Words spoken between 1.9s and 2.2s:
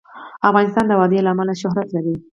لري.